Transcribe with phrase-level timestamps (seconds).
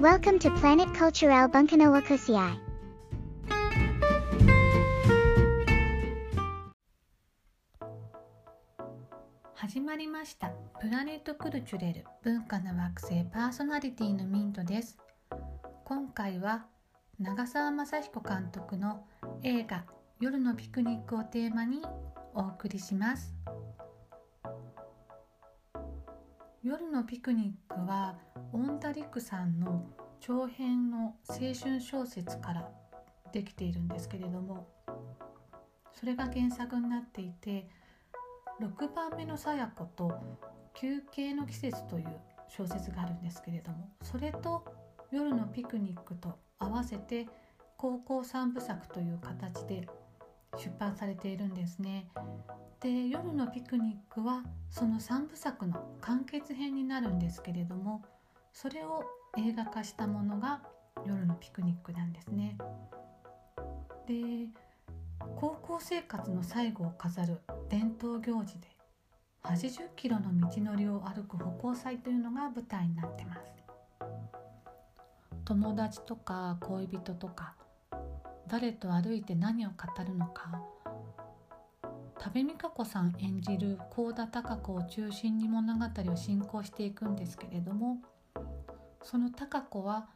[0.00, 2.58] Welcome to Planet Cultural Bunkanoa Kusiai.
[9.54, 14.96] 始まりましたプラネットクルチュレル文化の惑星パーソナリティのミントです
[15.84, 16.64] 今回は
[17.18, 19.04] 長澤まさ彦監督の
[19.42, 19.84] 映画
[20.18, 21.82] 夜のピクニックをテーマに
[22.32, 23.34] お送りします
[26.62, 28.18] 夜のピクニックは
[28.52, 29.86] オンダリックさんの
[30.20, 32.68] 長編の青春小説から
[33.32, 34.68] できているんですけれども
[35.94, 37.66] それが原作になっていて
[38.60, 40.12] 6番目のさや子と
[40.74, 42.08] 休憩の季節という
[42.46, 44.62] 小説があるんですけれどもそれと
[45.10, 47.26] 夜のピクニックと合わせて
[47.78, 49.88] 高校三部作という形で
[50.56, 52.08] 出版されているんですね。
[52.80, 58.02] で夜のピクニックはその3部作の完結編になるんですけれども
[58.52, 59.04] それを
[59.36, 60.62] 映画化したものが
[61.06, 62.56] 夜のピクニックなんですね。
[64.06, 64.48] で
[65.36, 68.68] 高校生活の最後を飾る伝統行事で
[69.44, 73.42] 80キロの道のりを歩く歩行祭というのが舞台になってます
[75.44, 77.54] 友達とか恋人とか
[78.50, 80.60] 誰と歩いて何を語るのか
[82.18, 87.98] 多部未華子さん演じる幸田貴子を中心に物語を進行していくんですけれども
[89.02, 90.08] その貴子は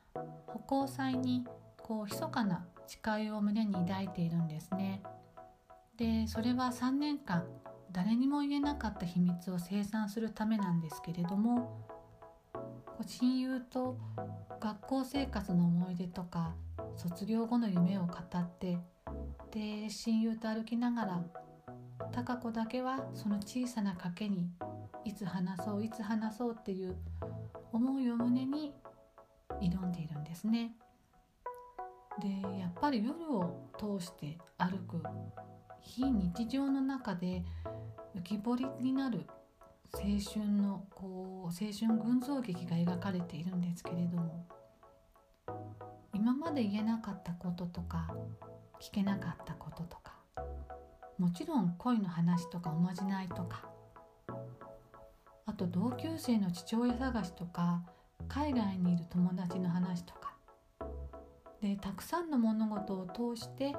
[0.49, 1.47] 歩行祭に
[1.79, 5.03] こう密かな誓いを胸に抱いているんですね。
[5.97, 7.45] でそれは3年間
[7.93, 11.87] 誰にも言えなかった秘密を清算するためなんですけれども
[13.07, 13.97] 親友と
[14.61, 16.55] 学校生活の思い出とか
[16.97, 18.79] 卒業後の夢を語って
[19.51, 21.23] で親友と歩きながら
[22.13, 24.49] 貴子だけはその小さな賭けに
[25.05, 26.97] いつ話そういつ話そうっていう
[27.73, 28.73] 思いを胸に
[29.61, 30.73] 挑んでいるんですね。
[32.21, 32.29] で
[32.59, 35.03] やっぱり夜を通して歩く
[35.81, 37.45] 非日常の中で
[38.17, 39.27] 浮き彫りになる
[39.93, 44.47] 青春のこう青春群像劇が描かれているんですけれども
[46.25, 48.09] 今まで言えなかったこととか
[48.81, 50.15] 聞けなかったこととか
[51.19, 53.69] もちろん恋の話とかおまじないとか
[55.45, 57.83] あと同級生の父親探しとか
[58.27, 60.35] 海外にいる友達の話とか
[61.61, 63.75] でたくさんの物事を通して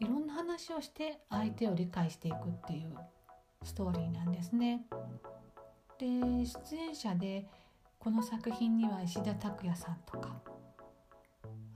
[0.00, 2.96] いろんな話をして相手を理解していくっていう
[3.62, 4.86] ストーリーなんですね。
[6.00, 6.08] で
[6.44, 7.46] 出演者で
[8.00, 10.42] この作品には石田拓也さんとか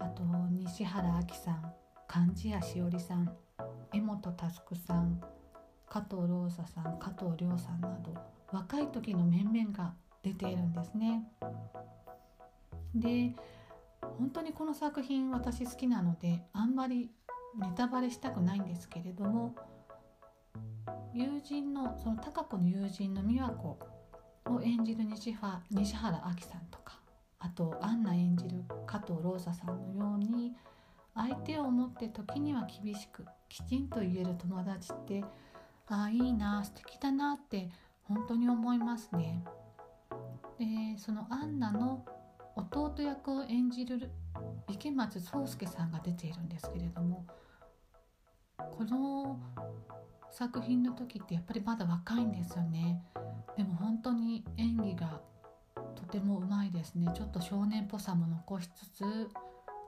[0.07, 0.23] あと
[0.53, 1.73] 西原亜希さん
[2.07, 3.29] 貫地谷しおりさん
[3.93, 5.21] 江本佑さん
[5.89, 8.15] 加藤ローサさん加藤亮さんなど
[8.53, 11.25] 若い時の面々が出ているんですね。
[12.95, 13.35] で
[14.01, 17.11] 本当にこの作品私好きなのであんまり
[17.59, 19.57] ネタバレしたくないんですけれども
[21.13, 23.79] 友人のその貴子の友人の美和子
[24.51, 27.01] を演じる西原西原亜希さんとか
[27.47, 30.53] あとアンナ演じる加藤ローサさんのように
[31.15, 35.23] 相手を思って時には厳しくきちんと言える友達って
[35.87, 37.71] ああいいな素敵だなって
[38.03, 39.45] 本当に思いますね。
[40.59, 42.05] でそのアンナの
[42.57, 44.11] 弟役を演じる
[44.69, 47.25] 池松壮亮さんが出ているんですけれども
[48.59, 49.39] この
[50.33, 53.03] 作品の時ってやっぱりまだ若いんですよね
[53.57, 55.21] でも本当に演技が
[56.07, 57.11] てもうまいですね。
[57.15, 59.05] ちょっと少年っぽさも残しつつ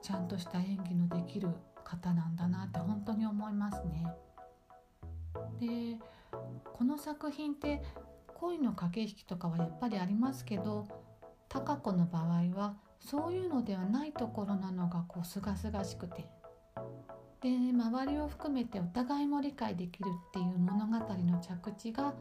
[0.01, 1.49] ちゃんとした演技のできる
[1.83, 4.05] 方なんだなって本当に思いますね。
[5.59, 5.97] で
[6.73, 7.81] この作品って
[8.35, 10.87] 恋の駆け引きとかはやっぱりありますけど
[11.49, 16.25] 貴子の場合はそういうのではないところなのがこう清々しくて。
[17.41, 22.13] で周りを含めてお互いも理解できるっていう物語の着地が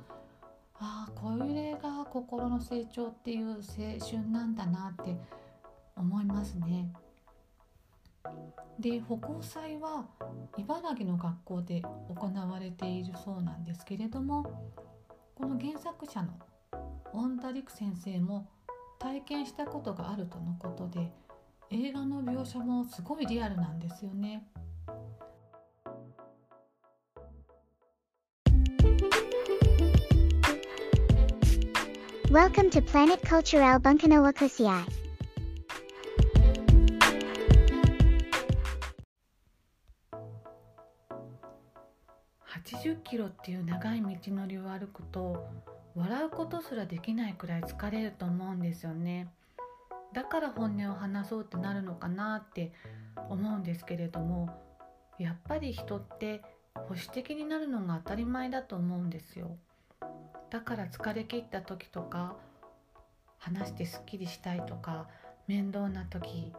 [0.80, 5.16] ああこれが心の成長っていう青春なんだなって
[5.96, 6.92] 思いますね。
[8.78, 10.06] で歩行祭は
[10.56, 14.44] 茨城の学校で行われているそうなんですけれども
[15.34, 16.28] この原作者の
[17.12, 18.48] 恩田陸先生も
[18.98, 21.10] 体験したことがあるとのことで
[21.70, 24.46] 映画の描写もすごいリアルなんですよね。
[32.30, 34.84] Welcome to Planet Cultural Bunkanoa Kusiai.
[42.70, 45.48] 80キロっていう長い道のりを歩くと
[45.94, 49.32] 笑うことすらできないくらい疲れると思うんですよね。
[50.12, 52.74] だから本音を話そうってなるのかなって
[53.30, 54.50] 思うんですけれども
[55.18, 56.42] やっぱり人って
[56.74, 59.56] 保守的になるのが当たり前だと思うんですよ
[60.50, 62.36] だから疲れ切った時とか
[63.38, 65.06] 話してすっきりしたいとか
[65.46, 66.52] 面倒な時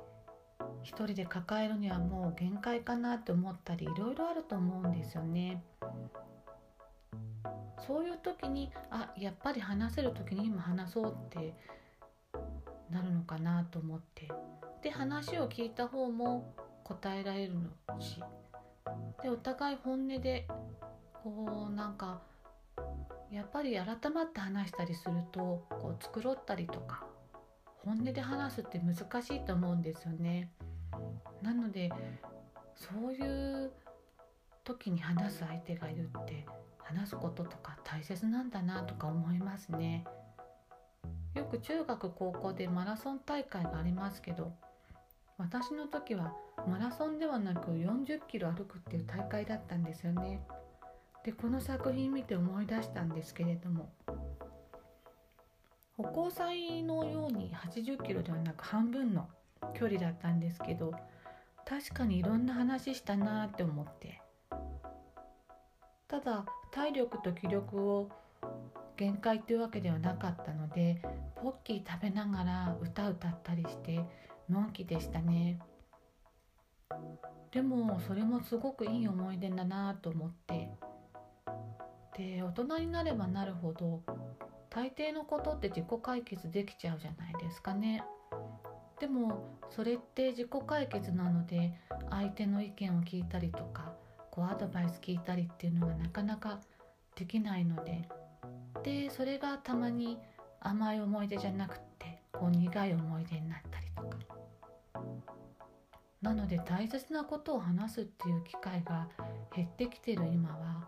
[0.84, 5.64] 一人で抱えるにはもう限界かなって思ったりいろいろあると思うんですよね。
[7.86, 11.56] そういう時にあやっぱり話せる時に今話そうって
[12.92, 14.28] なるのかなと思って
[14.84, 16.54] で話を聞いた方も
[16.84, 18.22] 答えられるのし
[19.24, 20.48] でお互い本音で
[21.24, 22.22] こうなんか
[23.32, 27.06] やっぱり改まって話したりするとこう繕ったりとか
[27.86, 30.52] 本音で話すって難しいと思うんですよね。
[31.42, 31.92] なので
[32.76, 33.72] そういう
[34.64, 36.46] 時に話す相手がいるって
[36.80, 40.06] 話すこととか大切なんだなとか思いますね。
[41.36, 44.52] よく中学高校でマラソン大会がありますけど
[45.38, 46.34] 私の時は
[46.68, 50.42] マラソンではなく40キロ歩くっていう大会だったんですよね。
[51.24, 53.92] でこの作品見て思い出したんですけれども
[55.98, 59.28] 歩行祭のように80キロではなく半分の
[59.74, 60.94] 距離だったんですけど
[61.66, 64.22] 確かにいろんな話したなって思って。
[66.10, 68.10] ただ体力と気力を
[68.98, 71.02] 限界というわけではなかったので
[71.36, 74.00] ポッキー食べながら歌歌ったりして
[74.50, 75.60] のんきでしたね。
[77.52, 80.70] でもそれもすごくいい思い出だなと思って。
[82.18, 84.02] で大人になればなるほど
[84.70, 88.04] 大抵のことって自己解決できちゃうじゃないですかね。
[89.00, 91.74] でもそれって自己解決なので
[92.10, 93.94] 相手の意見を聞いたりとか
[94.30, 96.60] こうアドバイス聞いたりっていうのがなかなか
[97.16, 98.08] できないので。
[98.84, 100.18] でそれがたまに
[100.62, 104.18] 甘い思い出じゃなくってこう苦い思い出になったりとか。
[106.22, 109.08] なので大切なことを話すっていう機会が
[109.56, 110.88] 減ってきてる今は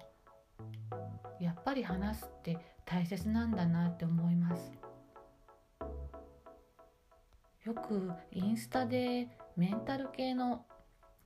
[1.41, 4.71] やっぱり話すって大切なんだなって思います。
[7.63, 10.65] よくインスタでメンタル系の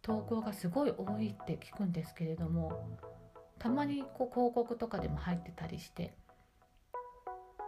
[0.02, 3.00] 投稿がすごい多いって聞くんですけれども
[3.58, 6.14] たまにこう広告とかでも入ってたりして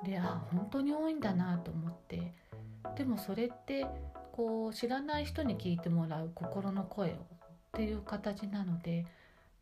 [0.03, 2.33] であ本当に多いんだなと思って
[2.95, 3.87] でもそれって
[4.33, 7.17] こう知らない人に聞いてもらう心の声をっ
[7.73, 9.05] ていう形なので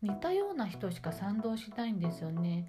[0.02, 2.68] 似たような人しか賛同しないんですよね。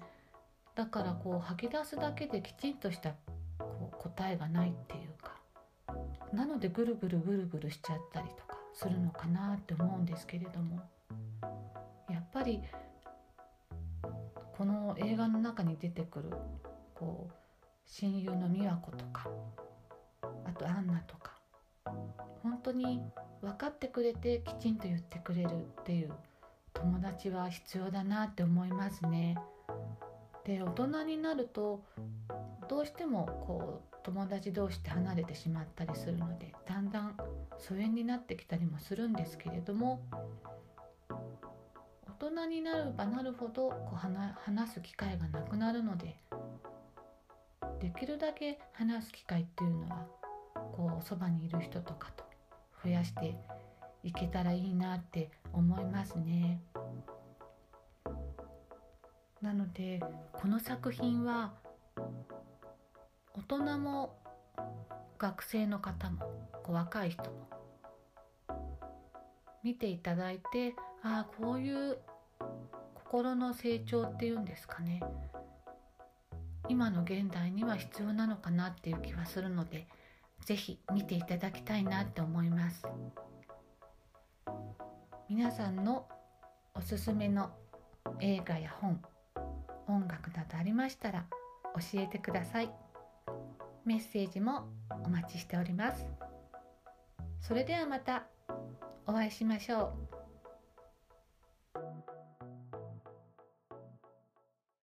[0.74, 3.14] だからこう吐き出すだけできちんとした
[3.58, 5.36] こう答えがないっていうか。
[6.32, 10.80] なのでぐるぐるぐるぐるしちゃったりとかするのかなって思うんですけれども。
[12.10, 12.62] やっぱり
[14.56, 16.30] この映画の中に出てくる
[16.94, 17.34] こう
[17.86, 19.28] 親友の美和子とか
[20.44, 21.32] あとアンナとか
[22.42, 23.00] 本当に
[23.40, 26.12] 分かってくれてきちんと言ってくれるっていう
[26.80, 29.36] 友達は必要だなって思いますね。
[30.44, 31.82] で大人になると
[32.68, 37.16] どうしてもこう友達同士って離れてしまったりするのでだんだん
[37.58, 40.00] 疎遠になってきたりもするんですけれども
[42.20, 46.16] 大人になればなるほどこう話す機会がなくなるので
[47.80, 50.06] できるだけ話す機会っていうのは
[50.72, 52.24] こうそばにいる人とかと
[52.82, 53.36] 増やして
[54.02, 56.60] いけたらいいなって思いますね。
[59.42, 60.00] なので
[60.32, 61.52] この作品は
[63.34, 64.18] 大人も
[65.18, 66.18] 学生の方も
[66.64, 67.48] こう若い人も
[69.62, 71.98] 見ていただいてああこういう
[72.94, 75.02] 心の成長っていうんですかね
[76.68, 79.86] 今の現代には必要なのかなっていう気はするので
[80.44, 82.84] 是非見ていただきたいなって思います
[85.28, 86.06] 皆さんの
[86.74, 87.50] おすすめの
[88.18, 88.98] 映画や本
[89.86, 91.26] 音楽などありましたら
[91.74, 92.70] 教えてください。
[93.84, 94.68] メッセージも
[95.04, 96.06] お待ちしております。
[97.42, 98.24] それではまた
[99.06, 100.07] お会いしましょう。